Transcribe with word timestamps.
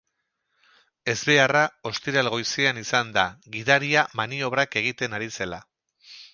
Ezbeharra 1.13 1.61
ostiral 1.89 2.31
goizean 2.37 2.81
izan 2.85 3.13
da, 3.19 3.27
gidaria 3.59 4.07
maniobrak 4.23 4.81
egiten 4.85 5.19
ari 5.19 5.33
zela. 5.41 5.65